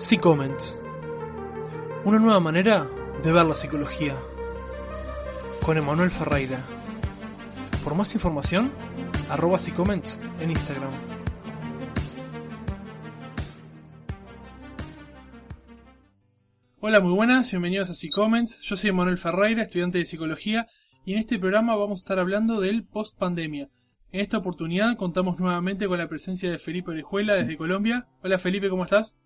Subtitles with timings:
[0.00, 0.78] C-Comments.
[2.06, 2.88] Una nueva manera
[3.22, 4.16] de ver la psicología.
[5.62, 6.58] Con Emanuel Ferreira.
[7.84, 8.72] Por más información,
[9.28, 10.90] arroba C-Comments en Instagram.
[16.80, 18.58] Hola, muy buenas, bienvenidos a C-Comments.
[18.62, 20.66] Yo soy Emanuel Ferreira, estudiante de psicología,
[21.04, 23.68] y en este programa vamos a estar hablando del post-pandemia.
[24.12, 28.08] En esta oportunidad contamos nuevamente con la presencia de Felipe Orejuela desde Colombia.
[28.22, 29.18] Hola Felipe, ¿cómo estás?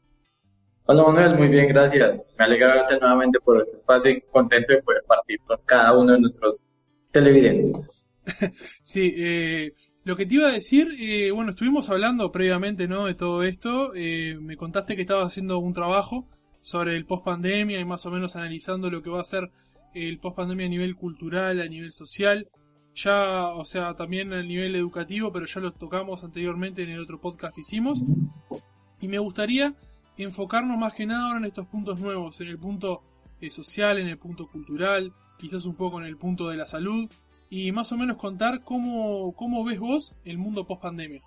[0.87, 2.27] Hola Manuel, muy bien, gracias.
[2.39, 6.13] Me alegra verte nuevamente por este espacio y contento de poder partir con cada uno
[6.13, 6.63] de nuestros
[7.11, 7.91] televidentes.
[8.83, 13.07] sí, eh, lo que te iba a decir, eh, bueno, estuvimos hablando previamente ¿no?
[13.07, 13.95] de todo esto.
[13.95, 16.29] Eh, me contaste que estabas haciendo un trabajo
[16.61, 19.51] sobre el post pandemia y más o menos analizando lo que va a ser
[19.95, 22.47] el post pandemia a nivel cultural, a nivel social
[22.95, 27.21] ya, o sea, también a nivel educativo, pero ya lo tocamos anteriormente en el otro
[27.21, 28.03] podcast que hicimos.
[29.01, 29.75] Y me gustaría
[30.17, 33.03] enfocarnos más que nada ahora en estos puntos nuevos, en el punto
[33.41, 37.11] eh, social, en el punto cultural, quizás un poco en el punto de la salud,
[37.51, 41.23] y más o menos contar cómo, cómo ves vos el mundo post pandemia.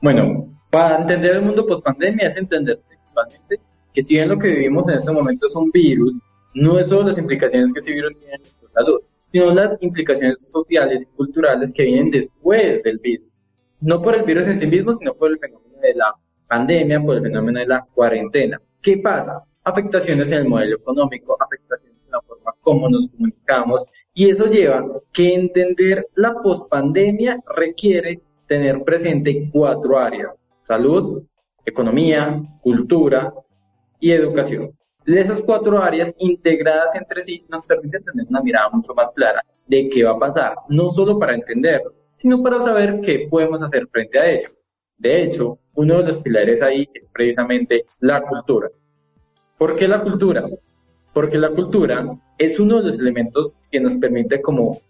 [0.00, 3.60] Bueno, para entender el mundo post pandemia es entender principalmente
[3.92, 6.20] que si bien lo que vivimos en este momento es un virus,
[6.54, 10.50] no es solo las implicaciones que ese virus tiene en nuestra salud, sino las implicaciones
[10.50, 13.28] sociales y culturales que vienen después del virus.
[13.80, 16.14] No por el virus en sí mismo, sino por el fenómeno de la
[16.48, 18.60] pandemia, por el fenómeno de la cuarentena.
[18.82, 19.42] ¿Qué pasa?
[19.64, 24.84] Afectaciones en el modelo económico, afectaciones en la forma como nos comunicamos, y eso lleva
[25.12, 31.22] que entender la pospandemia requiere tener presente cuatro áreas, salud,
[31.64, 33.34] economía, cultura
[33.98, 34.72] y educación
[35.06, 39.42] de esas cuatro áreas integradas entre sí nos permiten tener una mirada mucho más clara
[39.66, 43.86] de qué va a pasar, no solo para entenderlo, sino para saber qué podemos hacer
[43.88, 44.48] frente a ello.
[44.98, 48.68] De hecho, uno de los pilares ahí es precisamente la cultura.
[49.58, 50.44] ¿Por qué la cultura?
[51.12, 54.80] Porque la cultura es uno de los elementos que nos permite como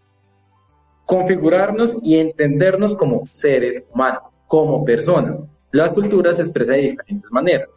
[1.04, 5.38] configurarnos y entendernos como seres humanos, como personas.
[5.72, 7.68] La cultura se expresa de diferentes maneras,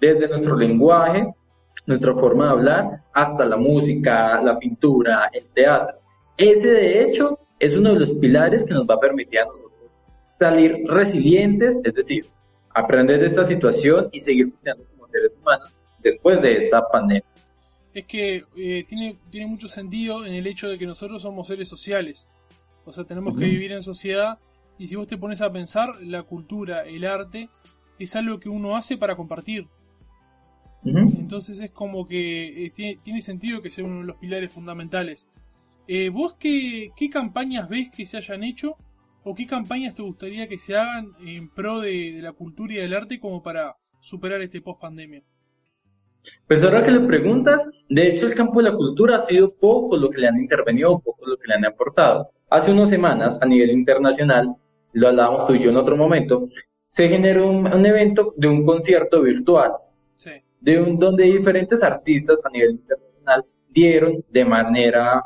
[0.00, 1.34] desde nuestro lenguaje,
[1.86, 5.98] nuestra forma de hablar, hasta la música, la pintura, el teatro.
[6.36, 9.77] Ese de hecho es uno de los pilares que nos va a permitir a nosotros
[10.38, 12.26] salir resilientes, es decir,
[12.74, 15.72] aprender de esta situación y seguir funcionando como seres humanos
[16.02, 17.24] después de esta pandemia.
[17.92, 21.68] Es que eh, tiene, tiene mucho sentido en el hecho de que nosotros somos seres
[21.68, 22.28] sociales.
[22.84, 24.38] O sea, tenemos que vivir en sociedad
[24.78, 27.48] y si vos te pones a pensar, la cultura, el arte,
[27.98, 29.66] es algo que uno hace para compartir.
[30.84, 35.28] Entonces es como que eh, tiene, sentido que sea uno de los pilares fundamentales.
[35.88, 38.76] Eh, ¿Vos qué, qué, campañas ves que se hayan hecho
[39.24, 42.94] o qué campañas te gustaría que se hagan en pro de, la cultura y del
[42.94, 45.22] arte como para superar este post pandemia?
[46.46, 49.96] Pues ahora que le preguntas, de hecho el campo de la cultura ha sido poco
[49.96, 52.30] lo que le han intervenido, poco lo que le han aportado.
[52.50, 54.54] Hace unas semanas, a nivel internacional,
[54.92, 56.48] lo hablábamos tú y yo en otro momento,
[56.86, 59.72] se generó un evento de un concierto virtual
[60.60, 65.22] de un, donde diferentes artistas a nivel internacional dieron de manera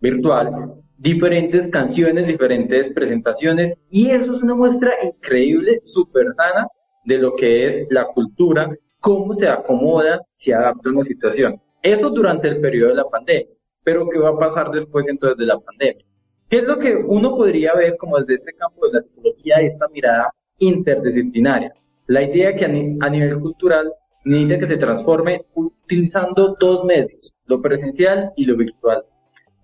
[0.00, 6.68] virtual diferentes canciones, diferentes presentaciones, y eso es una muestra increíble, súper sana,
[7.04, 8.70] de lo que es la cultura,
[9.00, 11.60] cómo se acomoda, se adapta a una situación.
[11.82, 13.48] Eso durante el periodo de la pandemia,
[13.82, 16.04] pero ¿qué va a pasar después entonces de la pandemia?
[16.48, 19.88] ¿Qué es lo que uno podría ver como desde este campo de la psicología, esta
[19.88, 21.72] mirada interdisciplinaria?
[22.06, 23.92] La idea que a nivel cultural
[24.24, 29.02] necesita que se transforme utilizando dos medios, lo presencial y lo virtual.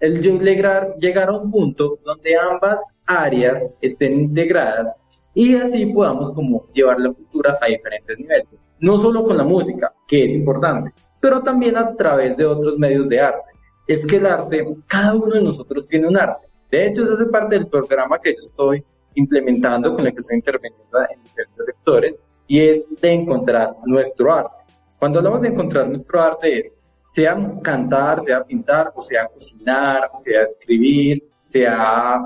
[0.00, 4.94] El llegar, llegar a un punto donde ambas áreas estén integradas
[5.34, 8.60] y así podamos como llevar la cultura a diferentes niveles.
[8.80, 13.08] No solo con la música, que es importante, pero también a través de otros medios
[13.08, 13.52] de arte.
[13.86, 16.46] Es que el arte, cada uno de nosotros tiene un arte.
[16.70, 18.84] De hecho, eso hace parte del programa que yo estoy
[19.14, 24.56] implementando, con el que estoy interviniendo en diferentes sectores, y es de encontrar nuestro arte.
[24.98, 26.74] Cuando hablamos de encontrar nuestro arte es,
[27.08, 32.20] sea cantar, sea pintar, o sea cocinar, sea escribir, sea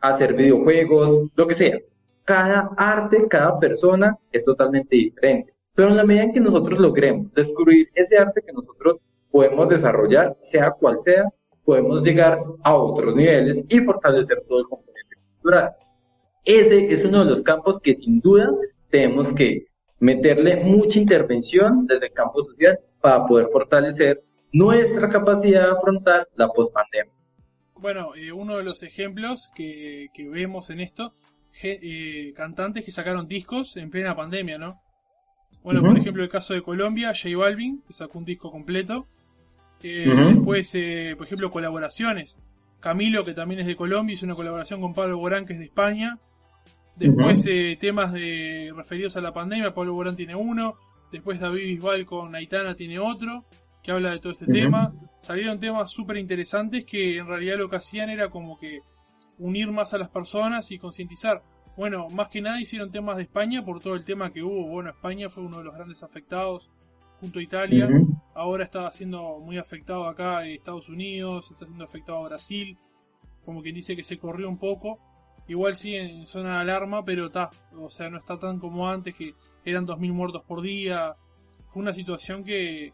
[0.00, 1.78] hacer videojuegos, lo que sea.
[2.24, 5.52] Cada arte, cada persona es totalmente diferente.
[5.74, 9.00] Pero en la medida en que nosotros logremos descubrir ese arte que nosotros
[9.30, 11.24] podemos desarrollar, sea cual sea,
[11.64, 15.70] podemos llegar a otros niveles y fortalecer todo el componente cultural.
[16.44, 18.50] Ese es uno de los campos que sin duda
[18.90, 19.66] tenemos que
[20.00, 26.48] meterle mucha intervención desde el campo social para poder fortalecer nuestra capacidad de afrontar la
[26.48, 27.12] pospandemia.
[27.76, 31.14] Bueno, eh, uno de los ejemplos que, vemos en esto,
[31.62, 34.80] eh, cantantes que sacaron discos en plena pandemia, ¿no?
[35.62, 39.06] Bueno, por ejemplo, el caso de Colombia, J Balvin, que sacó un disco completo.
[39.82, 42.38] Eh, después, eh, por ejemplo, colaboraciones.
[42.80, 45.66] Camilo, que también es de Colombia, hizo una colaboración con Pablo Borán, que es de
[45.66, 46.18] España.
[46.96, 50.76] Después, eh, temas de referidos a la pandemia, Pablo Borán tiene uno.
[51.10, 53.44] Después, David Bisbal con Aitana tiene otro,
[53.82, 54.92] que habla de todo este tema.
[55.20, 58.80] Salieron temas súper interesantes que en realidad lo que hacían era como que
[59.38, 61.42] unir más a las personas y concientizar.
[61.76, 64.66] Bueno, más que nada hicieron temas de España por todo el tema que hubo.
[64.68, 66.70] Bueno, España fue uno de los grandes afectados
[67.20, 67.88] junto a Italia.
[68.34, 72.76] Ahora está siendo muy afectado acá Estados Unidos, está siendo afectado a Brasil.
[73.44, 74.98] Como quien dice que se corrió un poco.
[75.48, 77.50] Igual sí en zona de alarma, pero está.
[77.72, 79.34] O sea, no está tan como antes que
[79.64, 81.16] eran 2.000 muertos por día.
[81.66, 82.92] Fue una situación que,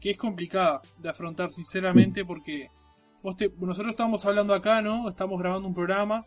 [0.00, 2.68] que es complicada de afrontar, sinceramente, porque
[3.22, 5.08] nosotros estamos hablando acá, ¿no?
[5.08, 6.24] Estamos grabando un programa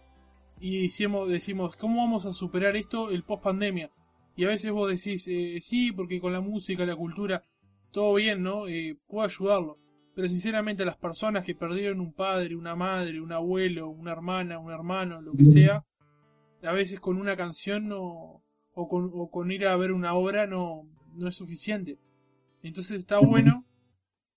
[0.60, 3.90] y decimos, decimos, ¿cómo vamos a superar esto el post pandemia?
[4.36, 7.44] Y a veces vos decís, eh, sí, porque con la música, la cultura,
[7.92, 8.68] todo bien, ¿no?
[8.68, 9.78] Eh, puedo ayudarlo.
[10.16, 14.72] Pero sinceramente las personas que perdieron un padre, una madre, un abuelo, una hermana, un
[14.72, 15.86] hermano, lo que sea,
[16.64, 18.42] a veces con una canción no,
[18.80, 21.98] o con, o con ir a ver una obra no, no es suficiente.
[22.64, 23.66] Entonces está bueno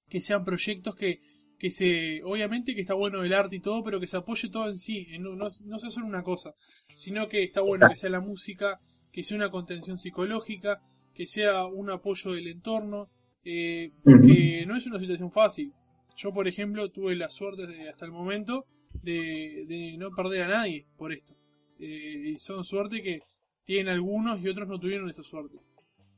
[0.09, 1.21] que sean proyectos que,
[1.59, 4.69] que se, obviamente que está bueno el arte y todo, pero que se apoye todo
[4.69, 6.55] en sí, no, no, sea solo una cosa,
[6.89, 8.81] sino que está bueno que sea la música,
[9.12, 10.83] que sea una contención psicológica,
[11.15, 13.11] que sea un apoyo del entorno,
[13.44, 15.73] eh, porque no es una situación fácil.
[16.17, 18.67] Yo, por ejemplo, tuve la suerte de, hasta el momento
[19.03, 21.35] de, de, no perder a nadie por esto.
[21.79, 23.21] Eh, y son suerte que
[23.64, 25.59] tienen algunos y otros no tuvieron esa suerte.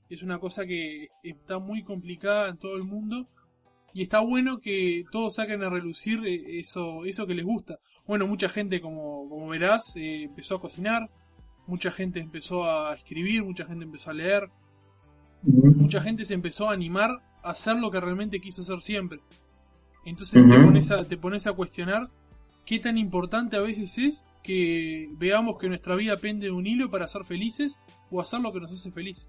[0.08, 3.28] Es una cosa que está muy complicada en todo el mundo
[3.92, 7.78] y está bueno que todos saquen a relucir eh, eso, eso que les gusta.
[8.06, 11.08] Bueno, mucha gente, como, como verás, eh, empezó a cocinar,
[11.66, 14.50] mucha gente empezó a escribir, mucha gente empezó a leer,
[15.42, 17.10] mucha gente se empezó a animar
[17.42, 19.20] a hacer lo que realmente quiso hacer siempre.
[20.04, 22.10] Entonces te, pones a, te pones a cuestionar
[22.64, 26.90] qué tan importante a veces es que veamos que nuestra vida pende de un hilo
[26.90, 27.78] para ser felices
[28.10, 29.26] o hacer lo que nos hace felices.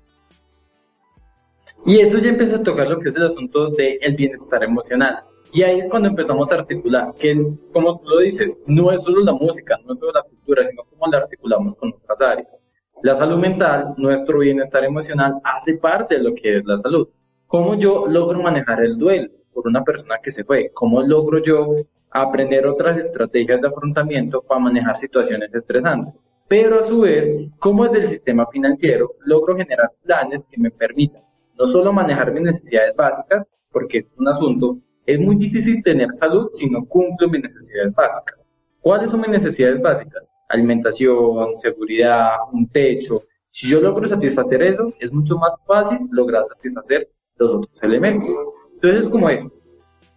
[1.86, 5.24] Y eso ya empieza a tocar lo que es el asunto del bienestar emocional.
[5.54, 7.34] Y ahí es cuando empezamos a articular, que
[7.72, 10.84] como tú lo dices, no es solo la música, no es solo la cultura, sino
[10.84, 12.62] cómo la articulamos con otras áreas.
[13.02, 17.08] La salud mental, nuestro bienestar emocional, hace parte de lo que es la salud.
[17.48, 20.72] ¿Cómo yo logro manejar el duelo por una persona que se fue?
[20.74, 21.76] ¿Cómo logro yo
[22.24, 26.22] aprender otras estrategias de afrontamiento para manejar situaciones estresantes?
[26.48, 31.24] Pero a su vez, ¿cómo desde el sistema financiero logro generar planes que me permitan
[31.58, 36.50] no solo manejar mis necesidades básicas, porque es un asunto, es muy difícil tener salud
[36.54, 38.50] si no cumplo mis necesidades básicas.
[38.82, 40.30] ¿Cuáles son mis necesidades básicas?
[40.50, 43.24] Alimentación, seguridad, un techo.
[43.50, 48.30] Si yo logro satisfacer eso, es mucho más fácil lograr satisfacer los otros elementos.
[48.76, 49.52] Entonces es como eso.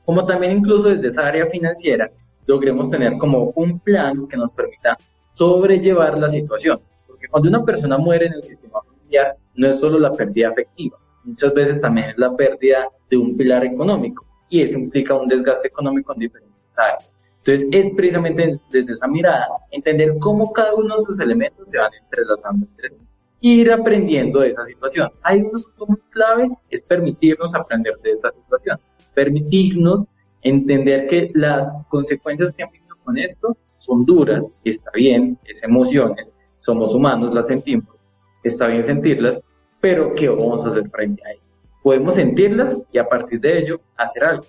[0.08, 2.10] Como también incluso desde esa área financiera
[2.46, 4.96] logremos tener como un plan que nos permita
[5.32, 6.80] sobrellevar la situación.
[7.06, 10.96] Porque cuando una persona muere en el sistema familiar, no es solo la pérdida afectiva,
[11.24, 15.68] muchas veces también es la pérdida de un pilar económico y eso implica un desgaste
[15.68, 17.14] económico en diferentes áreas.
[17.44, 21.90] Entonces es precisamente desde esa mirada entender cómo cada uno de esos elementos se van
[21.92, 23.02] entrelazando entre sí
[23.40, 25.10] ir aprendiendo de esa situación.
[25.22, 28.80] Hay un asunto muy clave, es permitirnos aprender de esa situación,
[29.18, 30.06] permitirnos
[30.42, 36.36] entender que las consecuencias que han venido con esto son duras, está bien, es emociones,
[36.60, 38.00] somos humanos, las sentimos,
[38.44, 39.42] está bien sentirlas,
[39.80, 41.42] pero ¿qué vamos a hacer frente a ello?
[41.82, 44.46] Podemos sentirlas y a partir de ello hacer algo.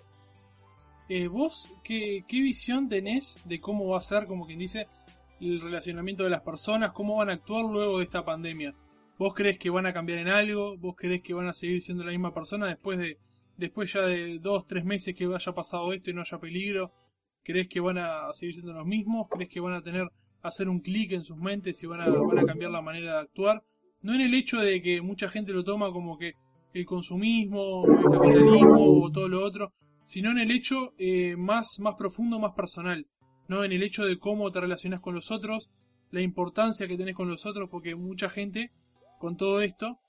[1.10, 4.86] Eh, ¿Vos qué, qué visión tenés de cómo va a ser, como quien dice,
[5.42, 8.76] el relacionamiento de las personas, cómo van a actuar luego de esta pandemia?
[9.18, 10.78] ¿Vos crees que van a cambiar en algo?
[10.78, 13.18] ¿Vos crees que van a seguir siendo la misma persona después de
[13.60, 16.92] después ya de dos, tres meses que haya pasado esto y no haya peligro?
[17.44, 19.28] ¿Crees que van a seguir siendo los mismos?
[19.30, 20.08] ¿Crees que van a tener
[20.42, 23.64] hacer un clic en sus mentes y van a, cambiar la manera de actuar?
[24.02, 26.34] no en el hecho de que mucha gente lo toma como que
[26.74, 29.74] el consumismo, el capitalismo o todo lo otro,
[30.06, 33.06] sino en el hecho eh, más, más profundo, más personal,
[33.48, 35.70] no en el hecho de cómo te relacionas con los otros,
[36.12, 38.72] la importancia que tenés con los otros, porque mucha gente
[39.20, 40.00] con todo esto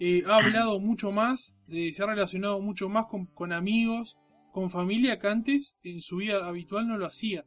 [0.00, 4.16] eh, ha hablado mucho más, se ha relacionado mucho más con, amigos,
[4.52, 7.44] con familia que antes en su vida habitual no lo hacía.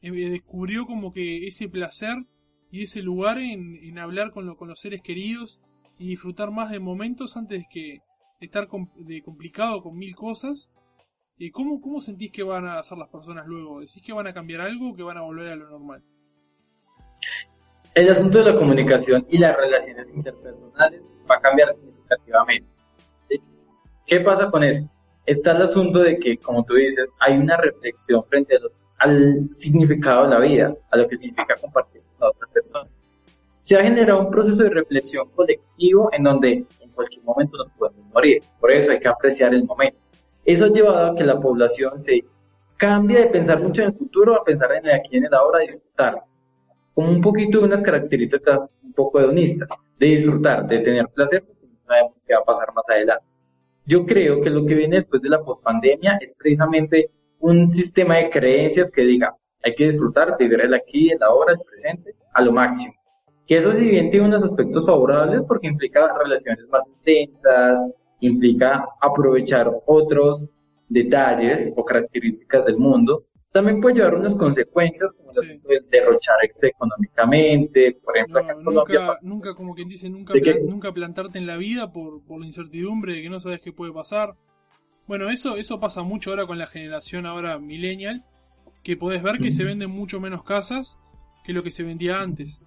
[0.00, 2.24] Eh, descubrió como que ese placer
[2.70, 5.60] y ese lugar en, hablar con, con, los seres queridos
[5.98, 8.00] y disfrutar más de momentos antes que
[8.40, 10.70] estar de complicado con mil cosas.
[11.36, 13.80] ¿Y cómo, ¿Cómo sentís que van a hacer las personas luego?
[13.80, 16.02] ¿Decís que van a cambiar algo o que van a volver a lo normal?
[17.98, 22.68] El asunto de la comunicación y las relaciones interpersonales va a cambiar significativamente.
[24.06, 24.88] ¿Qué pasa con eso?
[25.26, 28.56] Está el asunto de que, como tú dices, hay una reflexión frente
[28.98, 32.88] al significado de la vida, a lo que significa compartir con otra persona.
[33.58, 38.06] Se ha generado un proceso de reflexión colectivo en donde en cualquier momento nos podemos
[38.14, 38.44] morir.
[38.60, 39.98] Por eso hay que apreciar el momento.
[40.44, 42.24] Eso ha llevado a que la población se
[42.76, 45.34] cambie de pensar mucho en el futuro a pensar en el aquí y en el
[45.34, 46.22] ahora, disfrutar.
[46.98, 49.68] Como un poquito de unas características un poco hedonistas,
[50.00, 53.24] de disfrutar, de tener placer, porque no sabemos qué va a pasar más adelante.
[53.86, 58.30] Yo creo que lo que viene después de la pospandemia es precisamente un sistema de
[58.30, 62.50] creencias que diga, hay que disfrutar, vivir el aquí, el ahora, el presente, a lo
[62.50, 62.94] máximo.
[63.46, 67.80] Que eso si bien tiene unos aspectos favorables porque implica relaciones más intensas,
[68.18, 70.44] implica aprovechar otros
[70.88, 73.22] detalles o características del mundo,
[73.58, 75.40] también puede llevar unas consecuencias como sí.
[75.90, 80.32] derrochar económicamente, por ejemplo, nunca, nunca, como quien dice, nunca,
[80.64, 83.92] nunca plantarte en la vida por, por la incertidumbre de que no sabes qué puede
[83.92, 84.34] pasar.
[85.08, 88.24] Bueno, eso, eso pasa mucho ahora con la generación ahora millennial,
[88.84, 90.96] que podés ver que se venden mucho menos casas
[91.42, 92.60] que lo que se vendía antes.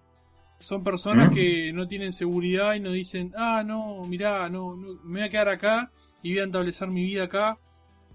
[0.59, 5.21] Son personas que no tienen seguridad y no dicen, ah, no, mirá, no, no me
[5.21, 5.89] voy a quedar acá
[6.21, 7.57] y voy a establecer mi vida acá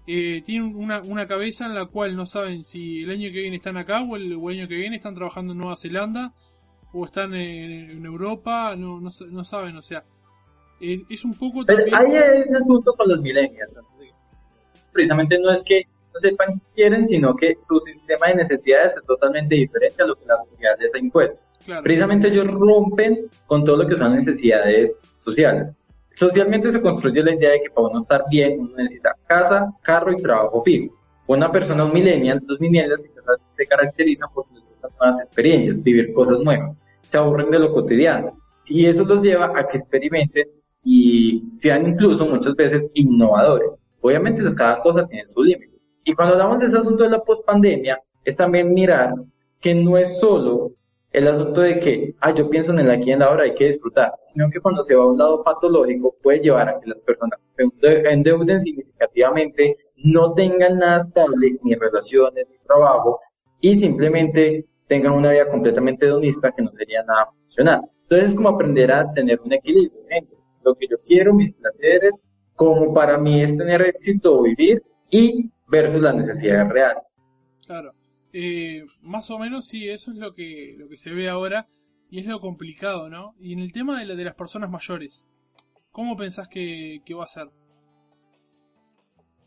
[0.07, 3.57] eh, tienen una, una, cabeza en la cual no saben si el año que viene
[3.57, 6.33] están acá o el, año que viene están trabajando en Nueva Zelanda
[6.93, 10.03] o están en, Europa, no, no, no, saben, o sea,
[10.79, 11.65] es, es un poco...
[11.65, 11.93] También...
[11.93, 12.07] Hay
[12.47, 13.77] un asunto con los millennials,
[14.93, 15.83] precisamente no es que
[16.13, 20.15] no sepan qué quieren, sino que su sistema de necesidades es totalmente diferente a lo
[20.15, 21.43] que la sociedad les ha impuesto.
[21.83, 25.75] Precisamente ellos rompen con todo lo que son necesidades sociales.
[26.17, 30.11] Socialmente se construye la idea de que para uno estar bien uno necesita casa, carro
[30.11, 30.95] y trabajo fijo.
[31.27, 33.05] Una persona, un millennial, los millennials
[33.55, 38.35] se caracterizan por tener nuevas experiencias, vivir cosas nuevas, se aburren de lo cotidiano.
[38.67, 40.47] Y eso los lleva a que experimenten
[40.83, 43.79] y sean incluso muchas veces innovadores.
[44.01, 45.77] Obviamente cada cosa tiene su límite.
[46.03, 49.13] Y cuando hablamos de ese asunto de la pospandemia, es también mirar
[49.59, 50.71] que no es solo
[51.17, 53.55] el asunto de que, ah, yo pienso en el aquí y en la hora, hay
[53.55, 56.89] que disfrutar, sino que cuando se va a un lado patológico puede llevar a que
[56.89, 63.19] las personas endeuden significativamente, no tengan nada estable, ni relaciones, ni trabajo,
[63.61, 67.81] y simplemente tengan una vida completamente hedonista que no sería nada funcional.
[68.03, 72.15] Entonces es como aprender a tener un equilibrio entre lo que yo quiero, mis placeres,
[72.55, 77.03] como para mí es tener éxito o vivir, y versus las necesidades reales.
[77.65, 77.91] Claro.
[78.39, 81.67] Eh, más o menos sí, eso es lo que, lo que se ve ahora
[82.07, 83.33] y es lo complicado, ¿no?
[83.39, 85.25] Y en el tema de, de las personas mayores,
[85.91, 87.47] ¿cómo pensás que, va a ser?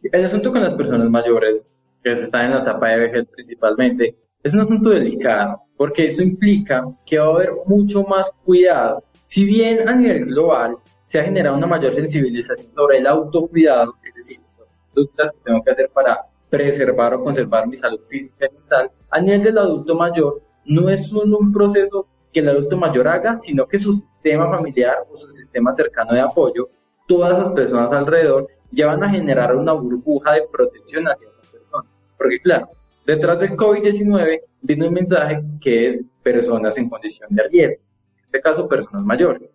[0.03, 1.71] El asunto con las personas mayores,
[2.03, 6.85] que están en la etapa de vejez principalmente, es un asunto delicado, porque eso implica
[7.07, 9.05] que va a haber mucho más cuidado.
[9.25, 14.15] Si bien a nivel global se ha generado una mayor sensibilización sobre el autocuidado, es
[14.17, 18.55] decir, las conductas que tengo que hacer para preservar o conservar mi salud física y
[18.55, 23.09] mental, a nivel del adulto mayor, no es solo un proceso que el adulto mayor
[23.09, 26.69] haga, sino que su sistema familiar o su sistema cercano de apoyo,
[27.07, 31.91] todas las personas alrededor, ya van a generar una burbuja de protección hacia esa persona.
[32.17, 32.69] Porque claro,
[33.07, 37.83] detrás del COVID-19 viene un mensaje que es personas en condición de riesgo,
[38.19, 39.51] en este caso personas mayores.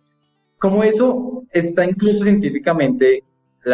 [0.58, 3.22] Como eso está incluso científicamente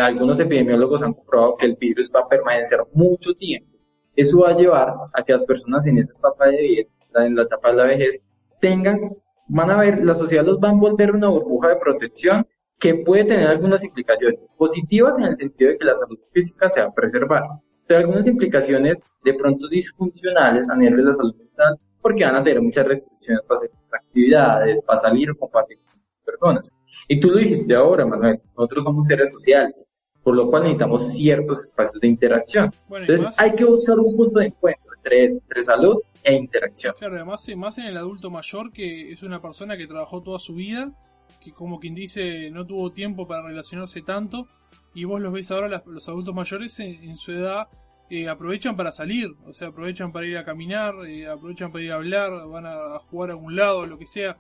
[0.00, 3.76] algunos epidemiólogos han comprobado que el virus va a permanecer mucho tiempo.
[4.14, 7.42] Eso va a llevar a que las personas en esta etapa de vida, en la
[7.42, 8.20] etapa de la vejez,
[8.60, 9.16] tengan,
[9.48, 12.46] van a ver, la sociedad los va a envolver una burbuja de protección
[12.78, 16.80] que puede tener algunas implicaciones positivas en el sentido de que la salud física se
[16.80, 17.42] va a preservar,
[17.86, 22.42] pero algunas implicaciones de pronto disfuncionales a nivel de la salud mental porque van a
[22.42, 26.74] tener muchas restricciones para hacer actividades, para salir o compartir con personas.
[27.08, 29.86] Y tú lo dijiste ahora, Manuel, nosotros somos seres sociales,
[30.22, 32.70] por lo cual necesitamos ciertos espacios de interacción.
[32.90, 36.94] Entonces hay que buscar un punto de encuentro entre, salud e interacción.
[36.98, 40.54] Claro, además más en el adulto mayor que es una persona que trabajó toda su
[40.54, 40.92] vida,
[41.40, 44.46] que como quien dice no tuvo tiempo para relacionarse tanto,
[44.94, 47.68] y vos los ves ahora, los adultos mayores en, su edad
[48.10, 51.92] eh, aprovechan para salir, o sea, aprovechan para ir a caminar, eh, aprovechan para ir
[51.92, 54.36] a hablar, van a, a jugar a algún lado, lo que sea.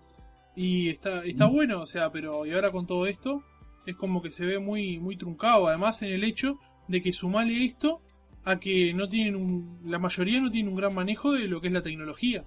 [0.54, 3.42] Y está, está bueno, o sea, pero y ahora con todo esto
[3.86, 5.68] es como que se ve muy, muy truncado.
[5.68, 8.00] Además en el hecho de que sumale esto
[8.44, 11.68] a que no tienen un, la mayoría no tiene un gran manejo de lo que
[11.68, 12.44] es la tecnología.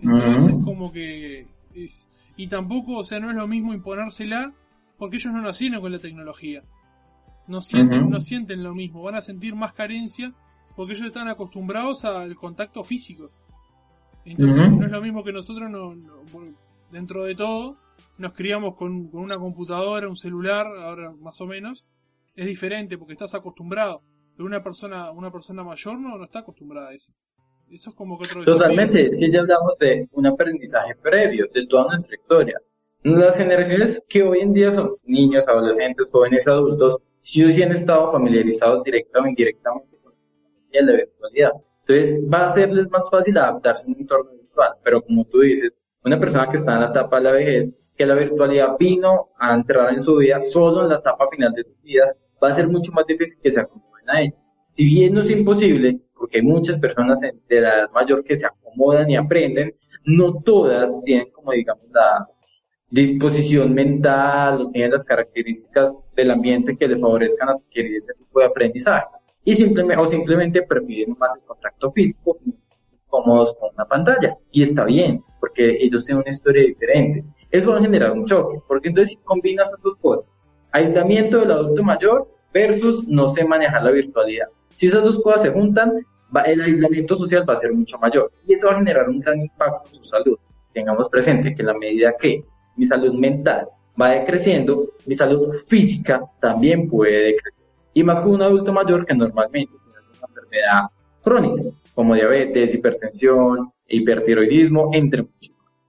[0.00, 4.52] Entonces es como que es, y tampoco, o sea, no es lo mismo imponérsela
[4.98, 6.62] porque ellos no nacieron con la tecnología.
[7.46, 10.32] No sienten, no sienten lo mismo, van a sentir más carencia
[10.74, 13.30] porque ellos están acostumbrados al contacto físico.
[14.24, 15.94] Entonces no es lo mismo que nosotros no,
[16.94, 17.76] dentro de todo,
[18.18, 21.86] nos criamos con, con una computadora, un celular, ahora más o menos,
[22.36, 24.02] es diferente porque estás acostumbrado.
[24.36, 27.12] Pero una persona, una persona mayor no, no está acostumbrada a eso.
[27.68, 31.66] Eso es como que otro Totalmente, es que ya hablamos de un aprendizaje previo de
[31.66, 32.58] toda nuestra historia.
[33.02, 38.12] Las generaciones que hoy en día son niños, adolescentes, jóvenes, adultos, sí sí han estado
[38.12, 40.12] familiarizados directa o indirectamente con
[40.70, 41.52] la virtualidad.
[41.80, 45.72] Entonces va a serles más fácil adaptarse a un entorno virtual, pero como tú dices,
[46.04, 49.54] una persona que está en la etapa de la vejez, que la virtualidad vino a
[49.54, 52.68] entrar en su vida solo en la etapa final de su vida, va a ser
[52.68, 54.34] mucho más difícil que se acomoden a ella.
[54.76, 59.10] Si bien no es imposible, porque hay muchas personas de edad mayor que se acomodan
[59.10, 62.26] y aprenden, no todas tienen como digamos la
[62.90, 68.46] disposición mental o tienen las características del ambiente que le favorezcan adquirir ese tipo de
[68.46, 69.20] aprendizajes.
[69.44, 72.38] Y simplemente, o simplemente prefieren más el contacto físico,
[73.14, 74.36] cómodos con una pantalla.
[74.50, 77.24] Y está bien, porque ellos tienen una historia diferente.
[77.50, 80.24] Eso va a generar un choque, porque entonces si combinas esas dos cosas,
[80.72, 84.48] aislamiento del adulto mayor versus no sé manejar la virtualidad.
[84.70, 86.04] Si esas dos cosas se juntan,
[86.46, 89.40] el aislamiento social va a ser mucho mayor y eso va a generar un gran
[89.40, 90.36] impacto en su salud.
[90.72, 92.44] Tengamos presente que la medida que
[92.76, 93.68] mi salud mental
[94.00, 97.64] va decreciendo, mi salud física también puede decrecer.
[97.92, 100.82] Y más con un adulto mayor que normalmente tiene una enfermedad
[101.22, 105.88] crónica, como diabetes, hipertensión, hipertiroidismo, entre muchos más.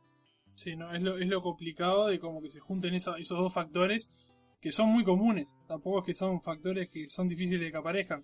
[0.54, 4.12] Sí, no, es lo, es lo complicado de como que se junten esos dos factores
[4.62, 5.60] que son muy comunes.
[5.68, 8.24] Tampoco es que son factores que son difíciles de que aparezcan.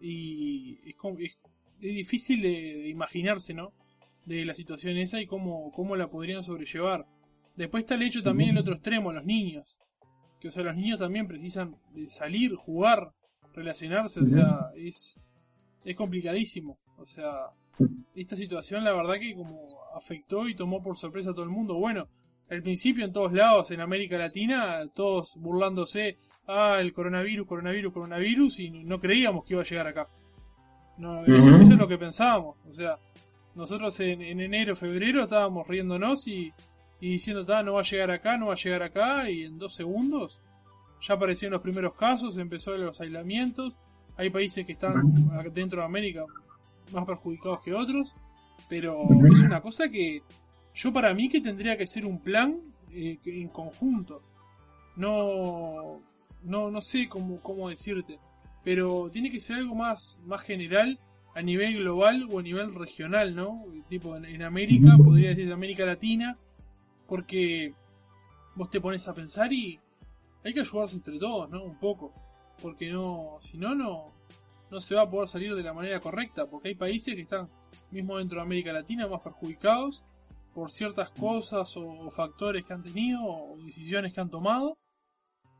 [0.00, 1.36] Y es, es,
[1.80, 3.72] difícil de, imaginarse, ¿no?
[4.26, 7.06] De la situación esa y cómo, cómo la podrían sobrellevar.
[7.54, 9.78] Después está el hecho también el otro extremo, los niños.
[10.40, 13.12] Que, o sea, los niños también precisan de salir, jugar,
[13.54, 15.18] relacionarse, o sea, es,
[15.84, 16.78] es complicadísimo.
[16.98, 17.50] O sea,
[18.14, 21.74] esta situación la verdad que como afectó y tomó por sorpresa a todo el mundo.
[21.74, 22.08] Bueno,
[22.50, 28.60] al principio en todos lados, en América Latina, todos burlándose, ah, el coronavirus, coronavirus, coronavirus,
[28.60, 30.08] y no creíamos que iba a llegar acá.
[30.98, 32.56] No, eso, es lo que pensábamos.
[32.68, 32.96] O sea,
[33.54, 36.52] nosotros en, enero, febrero estábamos riéndonos y,
[37.00, 39.58] y diciendo, ah, no va a llegar acá, no va a llegar acá, y en
[39.58, 40.40] dos segundos
[41.00, 43.74] ya aparecieron los primeros casos, empezó los aislamientos.
[44.16, 45.12] Hay países que están
[45.52, 46.24] dentro de América
[46.92, 48.14] más perjudicados que otros,
[48.68, 50.22] pero es una cosa que
[50.74, 54.22] yo para mí que tendría que ser un plan eh, en conjunto.
[54.96, 56.00] No,
[56.44, 58.18] no, no sé cómo, cómo decirte,
[58.64, 60.98] pero tiene que ser algo más, más general
[61.36, 63.64] a nivel global o a nivel regional, ¿no?
[63.90, 66.38] Tipo en, América, podría decir de América Latina,
[67.06, 67.74] porque
[68.54, 69.78] vos te pones a pensar y
[70.42, 71.62] hay que ayudarse entre todos, ¿no?
[71.62, 72.14] Un poco,
[72.62, 74.06] porque no, si no, no,
[74.76, 77.48] no se va a poder salir de la manera correcta, porque hay países que están,
[77.90, 80.04] mismo dentro de América Latina, más perjudicados
[80.54, 84.76] por ciertas cosas o factores que han tenido o decisiones que han tomado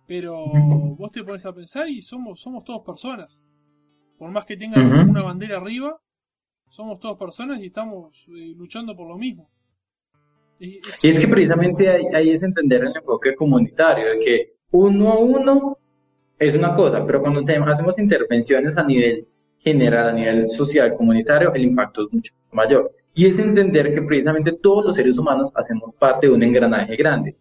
[0.06, 0.46] pero
[0.96, 3.42] vos te pones a pensar y somos, somos todos personas.
[4.18, 5.98] Por más que tengan una bandera arriba,
[6.68, 9.50] somos todos personas y estamos eh, luchando por lo mismo.
[10.58, 15.78] Y es que precisamente ahí, es entender el enfoque comunitario, de que uno a uno
[16.38, 19.26] es una cosa, pero cuando hacemos intervenciones a nivel
[19.58, 22.92] general, a nivel social, comunitario, el impacto es mucho mayor.
[23.14, 27.36] Y es entender que precisamente todos los seres humanos hacemos parte de un engranaje grande.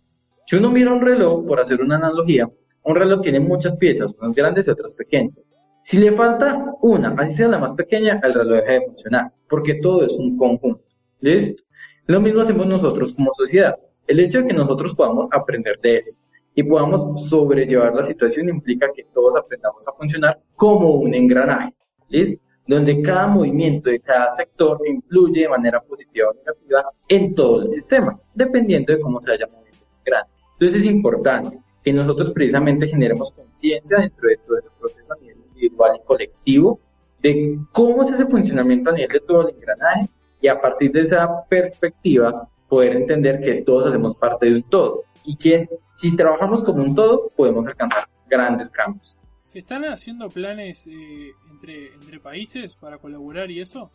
[0.46, 2.50] Si uno mira un reloj, por hacer una analogía,
[2.84, 5.48] un reloj tiene muchas piezas, unas grandes y otras pequeñas.
[5.80, 9.76] Si le falta una, así sea la más pequeña, el reloj deja de funcionar, porque
[9.76, 10.84] todo es un conjunto.
[11.20, 11.64] ¿Listo?
[12.08, 13.76] Lo mismo hacemos nosotros como sociedad.
[14.08, 16.18] El hecho de que nosotros podamos aprender de eso
[16.56, 21.74] y podamos sobrellevar la situación implica que todos aprendamos a funcionar como un engranaje.
[22.08, 22.42] ¿Listo?
[22.66, 27.70] Donde cada movimiento de cada sector influye de manera positiva o negativa en todo el
[27.70, 30.32] sistema, dependiendo de cómo se haya movido el grande.
[30.54, 35.38] Entonces es importante que nosotros precisamente generemos conciencia dentro de todo ese proceso a nivel
[35.50, 36.80] individual y colectivo
[37.22, 40.10] de cómo es ese funcionamiento a nivel de todo el engranaje
[40.42, 45.04] y a partir de esa perspectiva poder entender que todos hacemos parte de un todo
[45.26, 49.18] y que si trabajamos como un todo podemos alcanzar grandes cambios.
[49.46, 53.92] ¿Se están haciendo planes eh, entre, entre países para colaborar y eso?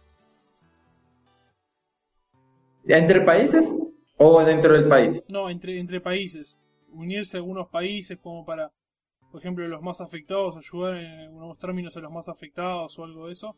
[2.86, 3.74] ¿Entre países?
[4.16, 5.22] ¿O dentro del país?
[5.28, 6.58] No, entre, entre países.
[6.92, 8.70] Unirse a algunos países como para,
[9.30, 13.26] por ejemplo, los más afectados, ayudar en algunos términos a los más afectados o algo
[13.26, 13.56] de eso.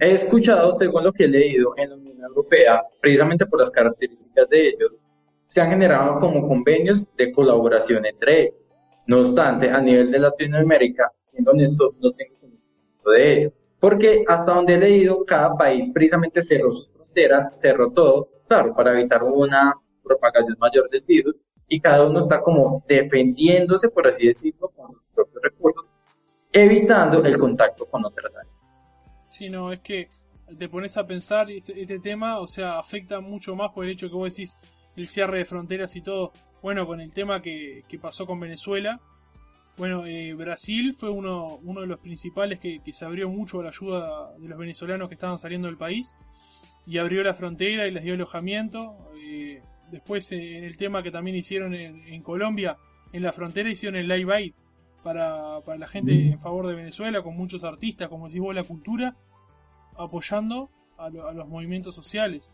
[0.00, 4.48] He escuchado, según lo que he leído, en la Unión Europea, precisamente por las características
[4.48, 5.00] de ellos,
[5.54, 8.54] se han generado como convenios de colaboración entre ellos.
[9.06, 13.52] No obstante, a nivel de Latinoamérica, siendo honesto, no tengo conocimiento de ello.
[13.78, 18.98] Porque hasta donde he leído, cada país precisamente cerró sus fronteras, cerró todo, claro, para
[18.98, 24.70] evitar una propagación mayor del virus y cada uno está como defendiéndose, por así decirlo,
[24.70, 25.84] con sus propios recursos,
[26.52, 28.54] evitando el contacto con otras áreas.
[29.30, 30.08] Sí, no, es que
[30.58, 34.08] te pones a pensar este, este, tema, o sea, afecta mucho más por el hecho
[34.08, 34.56] que vos decís
[34.96, 36.32] el cierre de fronteras y todo.
[36.62, 39.00] Bueno, con el tema que, que pasó con Venezuela.
[39.76, 43.64] Bueno, eh, Brasil fue uno, uno de los principales que, que se abrió mucho a
[43.64, 46.14] la ayuda de los venezolanos que estaban saliendo del país
[46.86, 49.10] y abrió la frontera y les dio alojamiento.
[49.16, 52.76] Eh, después eh, en el tema que también hicieron en, Colombia,
[53.12, 54.54] en la frontera hicieron el Live Aid
[55.02, 58.64] para, para la gente en favor de Venezuela, con muchos artistas, como decís vos, la
[58.64, 59.16] cultura,
[59.96, 62.52] apoyando a, los movimientos sociales.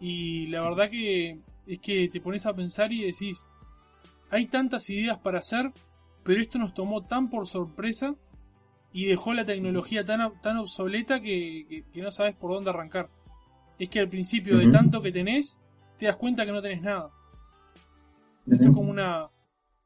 [0.00, 3.46] Y la verdad que es que te pones a pensar y decís,
[4.30, 5.72] hay tantas ideas para hacer,
[6.24, 8.14] pero esto nos tomó tan por sorpresa
[8.92, 13.10] y dejó la tecnología tan, tan obsoleta que, que no sabes por dónde arrancar
[13.78, 15.60] es que al principio de tanto que tenés,
[15.98, 17.10] te das cuenta que no tenés nada.
[18.46, 19.28] Eso es como una,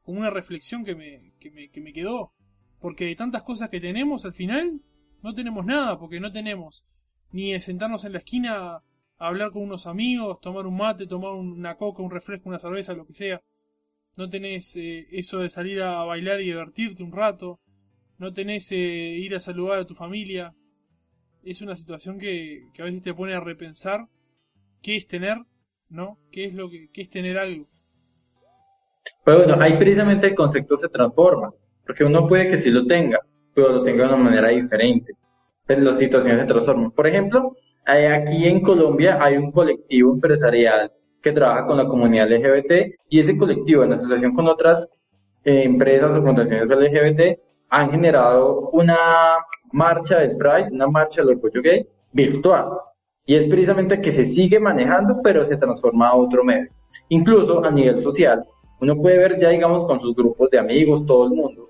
[0.03, 2.33] como una reflexión que me, que, me, que me quedó.
[2.79, 4.81] Porque de tantas cosas que tenemos, al final
[5.21, 6.85] no tenemos nada, porque no tenemos
[7.31, 8.81] ni sentarnos en la esquina
[9.27, 13.05] hablar con unos amigos, tomar un mate, tomar una coca, un refresco, una cerveza, lo
[13.05, 13.41] que sea.
[14.15, 17.59] No tenés eh, eso de salir a bailar y divertirte un rato.
[18.17, 20.53] No tenés eh, ir a saludar a tu familia
[21.43, 24.07] es una situación que, a veces te pone a repensar
[24.81, 25.37] qué es tener,
[25.89, 26.17] ¿no?
[26.31, 27.67] ¿Qué es lo que es tener algo?
[29.23, 31.53] Pero bueno, ahí precisamente el concepto se transforma,
[31.85, 33.19] porque uno puede que sí lo tenga,
[33.53, 35.13] pero lo tenga de una manera diferente.
[35.65, 36.91] Pero las situaciones se transforman.
[36.91, 40.91] Por ejemplo, aquí en Colombia hay un colectivo empresarial
[41.21, 44.87] que trabaja con la comunidad LGBT y ese colectivo, en asociación con otras
[45.43, 48.97] eh, empresas o fundaciones LGBT, han generado una
[49.71, 52.67] marcha del Pride, una marcha del orgullo gay virtual.
[53.25, 56.69] Y es precisamente que se sigue manejando, pero se transforma a otro medio.
[57.09, 58.45] Incluso a nivel social,
[58.81, 61.69] uno puede ver ya, digamos, con sus grupos de amigos, todo el mundo.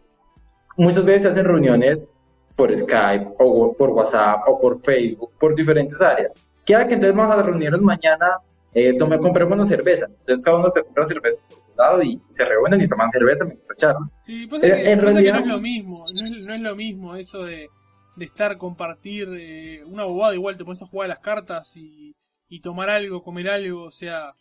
[0.78, 2.10] Muchas veces se hacen reuniones
[2.56, 6.34] por Skype o por WhatsApp o por Facebook, por diferentes áreas.
[6.66, 8.38] Queda que entonces vamos a reunirnos mañana,
[8.74, 10.06] eh, tome, compremos cerveza.
[10.06, 11.38] Entonces cada uno se compra cerveza
[11.76, 14.10] lado y se reúnen y toman cerveza mientras charlan.
[14.26, 15.34] Sí, pasa, eh, que, en realidad...
[15.34, 17.70] no es lo mismo, no es, lo mismo eso de,
[18.16, 22.16] de estar, compartir eh, una bobada, igual te pones a jugar a las cartas y,
[22.48, 24.34] y tomar algo, comer algo, o sea,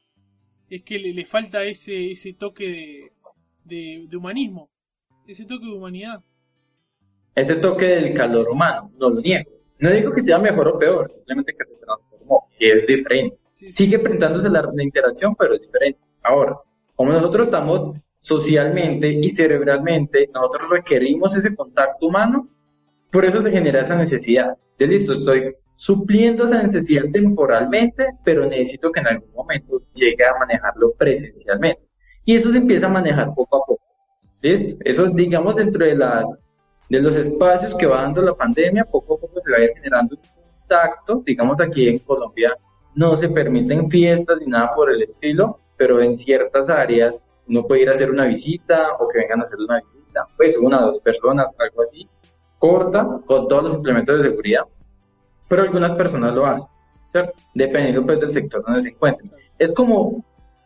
[0.68, 3.12] es que le, le falta ese, ese toque
[3.64, 4.70] de, de, humanismo,
[5.26, 6.22] ese toque de humanidad.
[7.34, 9.50] Ese toque del calor humano, no lo niego.
[9.78, 13.36] No digo que sea mejor o peor, simplemente que se transformó, y es diferente.
[13.52, 16.00] Sigue presentándose la, la interacción, pero es diferente.
[16.22, 16.56] Ahora,
[16.94, 22.48] como nosotros estamos socialmente y cerebralmente, nosotros requerimos ese contacto humano,
[23.10, 24.56] por eso se genera esa necesidad.
[24.78, 30.38] De listo, estoy supliendo esa necesidad temporalmente, pero necesito que en algún momento llegue a
[30.38, 31.82] manejarlo presencialmente.
[32.24, 33.82] Y eso se empieza a manejar poco a poco.
[34.40, 34.76] ¿Listo?
[34.84, 36.24] Eso, digamos, dentro de, las,
[36.92, 39.70] de los espacios que va dando la pandemia, poco a poco se va a ir
[39.76, 41.22] generando un contacto.
[41.24, 42.54] Digamos, aquí en Colombia
[42.94, 47.80] no se permiten fiestas ni nada por el estilo, pero en ciertas áreas uno puede
[47.80, 50.88] ir a hacer una visita o que vengan a hacer una visita, pues una o
[50.88, 52.06] dos personas, algo así,
[52.58, 54.64] corta, con todos los implementos de seguridad,
[55.48, 56.70] pero algunas personas lo hacen,
[57.54, 59.32] dependiendo pues del sector donde se encuentren.
[59.58, 60.22] Es como,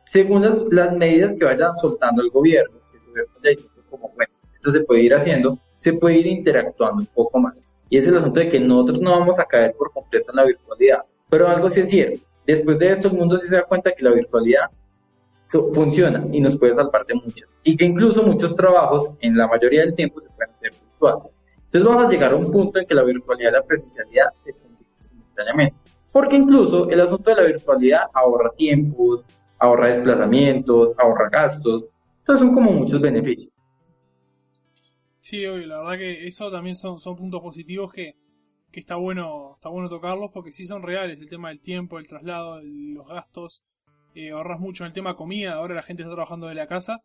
[0.07, 4.73] según las, medidas que vayan soltando el gobierno, el gobierno ya dice como, bueno, eso
[4.73, 7.67] se puede ir haciendo, se puede ir interactuando un poco más.
[7.89, 10.45] Y es el asunto de que nosotros no vamos a caer por completo en la
[10.45, 11.05] virtualidad.
[11.29, 12.21] Pero algo sí es cierto.
[12.47, 14.71] Después de esto, el mundo sí se da cuenta que la virtualidad
[15.73, 17.49] funciona y nos puede salvar de muchas.
[17.63, 21.37] Y que incluso muchos trabajos, en la mayoría del tiempo, se pueden hacer virtuales.
[21.67, 24.53] Entonces vamos a llegar a un punto en que la virtualidad y la presencialidad se
[24.53, 25.77] convierten simultáneamente.
[26.13, 29.25] Porque incluso el asunto de la virtualidad ahorra tiempos,
[29.59, 31.91] ahorra desplazamientos, ahorra gastos.
[32.21, 33.53] Entonces son como muchos beneficios.
[35.27, 38.15] Sí, obvio, la verdad que eso también son, son puntos positivos que,
[38.71, 42.07] que está bueno está bueno tocarlos porque sí son reales el tema del tiempo, el
[42.07, 43.65] traslado, los gastos,
[44.15, 47.03] eh, ahorras mucho en el tema comida, ahora la gente está trabajando de la casa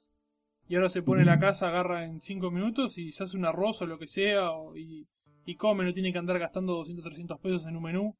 [0.69, 3.81] y ahora se pone la casa, agarra en 5 minutos y se hace un arroz
[3.81, 7.75] o lo que sea y, come, no tiene que andar gastando 200, 300 pesos en
[7.75, 8.15] un menú.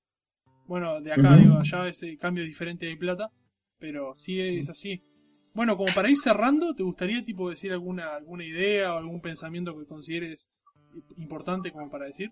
[0.66, 3.30] Bueno, de acá, digo, allá ese cambio diferente de plata,
[3.78, 5.04] pero sí es así.
[5.54, 9.78] Bueno, como para ir cerrando, ¿te gustaría tipo decir alguna, alguna idea o algún pensamiento
[9.78, 10.50] que consideres
[11.18, 12.32] importante como para decir?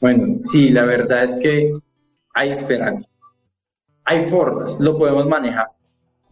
[0.00, 1.72] Bueno, sí, la verdad es que
[2.34, 3.10] hay esperanza
[4.10, 5.66] hay formas, lo podemos manejar.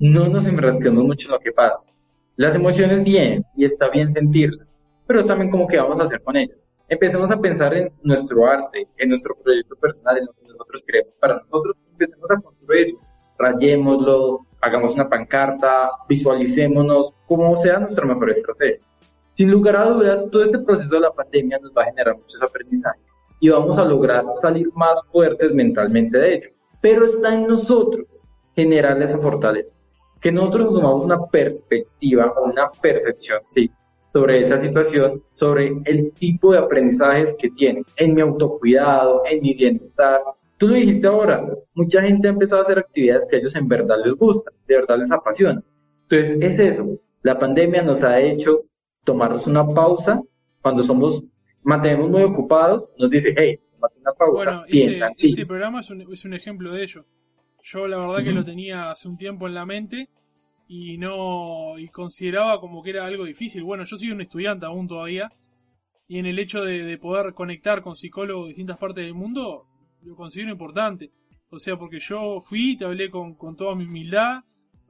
[0.00, 1.78] No nos enfrasquemos mucho en lo que pasa.
[2.34, 4.66] Las emociones bien y está bien sentirlas,
[5.06, 6.56] pero también como que vamos a hacer con ellas.
[6.88, 11.14] Empecemos a pensar en nuestro arte, en nuestro proyecto personal, en lo que nosotros queremos
[11.20, 11.76] para nosotros.
[11.92, 13.00] Empecemos a construirlo,
[13.38, 18.81] rayémoslo, hagamos una pancarta, visualicémonos, como sea nuestra mejor estrategia.
[19.33, 22.42] Sin lugar a dudas, todo este proceso de la pandemia nos va a generar muchos
[22.42, 23.03] aprendizajes
[23.40, 26.49] y vamos a lograr salir más fuertes mentalmente de ello.
[26.81, 29.77] Pero está en nosotros generar esa fortaleza.
[30.21, 33.71] Que nosotros asumamos una perspectiva o una percepción, sí,
[34.12, 39.55] sobre esa situación, sobre el tipo de aprendizajes que tienen en mi autocuidado, en mi
[39.55, 40.21] bienestar.
[40.59, 43.68] Tú lo dijiste ahora, mucha gente ha empezado a hacer actividades que a ellos en
[43.68, 45.62] verdad les gustan, de verdad les apasiona.
[46.03, 46.99] Entonces, es eso.
[47.23, 48.64] La pandemia nos ha hecho
[49.05, 50.21] tomarnos una pausa
[50.61, 51.23] cuando somos,
[51.62, 55.29] mantenemos muy ocupados, nos dice, hey, tomate una pausa, bueno, piensa este, en ti.
[55.31, 57.05] este programa es un, es un ejemplo de ello.
[57.62, 60.09] Yo la verdad que lo tenía hace un tiempo en la mente
[60.66, 63.62] y no y consideraba como que era algo difícil.
[63.62, 65.31] Bueno, yo soy un estudiante aún todavía
[66.09, 69.66] y en el hecho de, de poder conectar con psicólogos de distintas partes del mundo
[70.02, 71.11] lo considero importante.
[71.50, 74.44] O sea, porque yo fui, te hablé con, con toda mi humildad,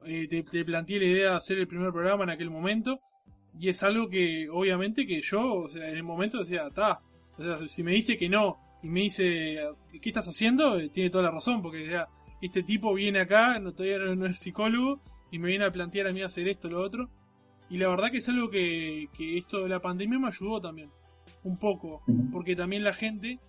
[0.05, 2.99] eh, te, te planteé la idea de hacer el primer programa en aquel momento
[3.57, 7.01] y es algo que obviamente que yo, o sea, en el momento decía, está,
[7.37, 9.57] o sea, si me dice que no y me dice,
[10.01, 10.79] ¿qué estás haciendo?
[10.79, 12.07] Eh, Tiene toda la razón, porque ya,
[12.41, 16.07] este tipo viene acá, no, todavía no, no es psicólogo, y me viene a plantear
[16.07, 17.09] a mí hacer esto, lo otro.
[17.69, 20.89] Y la verdad que es algo que, que esto de la pandemia me ayudó también,
[21.43, 23.39] un poco, porque también la gente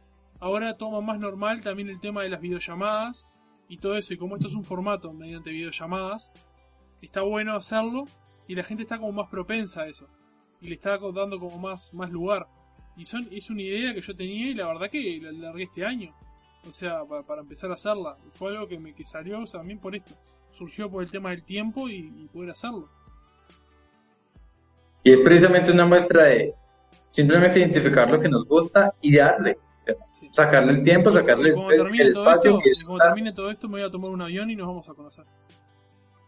[0.40, 3.26] ahora toma más normal también el tema de las videollamadas
[3.68, 6.33] y todo eso, y como esto es un formato mediante videollamadas,
[7.03, 8.05] está bueno hacerlo
[8.48, 10.09] y la gente está como más propensa a eso
[10.61, 12.46] y le está dando como más, más lugar.
[12.96, 15.64] Y son, es una idea que yo tenía y la verdad que la la largué
[15.64, 16.14] este año.
[16.68, 18.16] O sea, para, para empezar a hacerla.
[18.33, 20.14] Fue algo que me que salió también por esto.
[20.53, 22.90] Surgió por el tema del tiempo y, y poder hacerlo.
[25.03, 26.55] Y es precisamente una muestra de
[27.09, 29.57] simplemente identificar lo que nos gusta y darle.
[30.31, 33.09] Sacarle el tiempo, sacarle Y el, todo espacio esto, y disfrutar.
[33.09, 35.25] termine todo esto me voy a tomar un avión y nos vamos a conocer.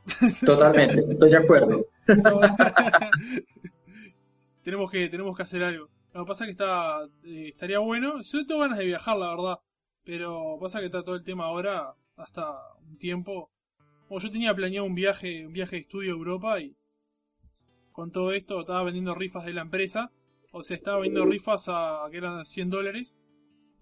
[0.44, 1.86] Totalmente, estoy de acuerdo.
[4.64, 5.88] tenemos que tenemos que hacer algo.
[6.14, 8.20] Lo que pasa es que está eh, estaría bueno.
[8.22, 9.58] Yo tengo ganas de viajar, la verdad.
[10.04, 12.50] Pero pasa que está todo el tema ahora hasta
[12.88, 13.50] un tiempo.
[14.08, 16.74] O yo tenía planeado un viaje, un viaje de estudio a Europa y
[17.92, 20.10] con todo esto estaba vendiendo rifas de la empresa.
[20.50, 23.16] O sea, estaba vendiendo rifas a que eran 100 dólares.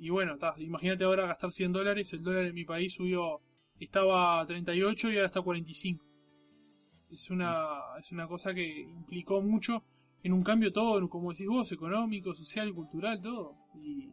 [0.00, 2.12] Y bueno, ta, imagínate ahora gastar 100 dólares.
[2.12, 3.40] El dólar en mi país subió,
[3.78, 6.04] estaba a 38 y ahora está a 45
[7.10, 7.54] es una,
[7.98, 9.82] es una cosa que implicó mucho
[10.22, 13.54] en un cambio todo, como decís vos, económico, social, cultural, todo.
[13.74, 14.10] Y,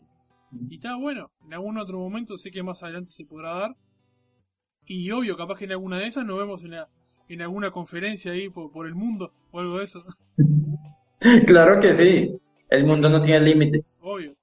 [0.69, 1.29] y está bueno.
[1.45, 3.75] En algún otro momento sé que más adelante se podrá dar.
[4.87, 6.89] Y obvio, capaz que en alguna de esas nos vemos en, la-
[7.29, 10.03] en alguna conferencia ahí por, por el mundo o algo de eso.
[11.47, 12.39] Claro que sí.
[12.69, 13.99] El mundo no tiene límites.
[14.03, 14.36] obvio.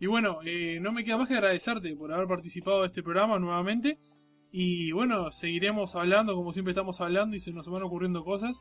[0.00, 3.38] Y bueno, eh, no me queda más que agradecerte por haber participado de este programa
[3.38, 3.98] nuevamente.
[4.52, 8.60] Y bueno, seguiremos hablando como siempre estamos hablando y se nos van ocurriendo cosas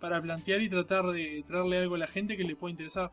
[0.00, 3.12] para plantear y tratar de traerle algo a la gente que le pueda interesar.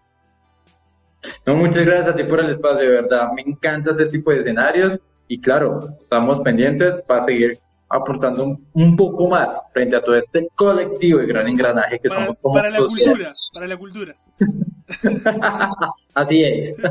[1.45, 3.31] No, muchas gracias a ti por el espacio, de verdad.
[3.35, 7.59] Me encanta ese tipo de escenarios y claro, estamos pendientes para seguir
[7.97, 12.21] aportando un, un poco más frente a todo este colectivo y gran engranaje que Para,
[12.21, 14.15] somos como para la cultura, para la cultura.
[16.13, 16.75] Así es.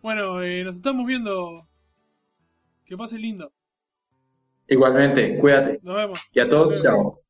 [0.00, 1.66] Bueno, eh, nos estamos viendo.
[2.84, 3.52] Que pase lindo.
[4.68, 5.80] Igualmente, cuídate.
[5.82, 6.20] Nos vemos.
[6.32, 7.20] Y a todos, chao.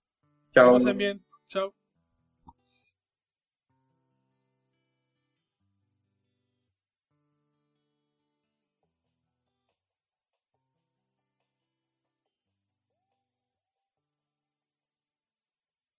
[0.52, 0.72] Que Chao.
[0.74, 1.24] pasen bien.
[1.48, 1.77] Chao.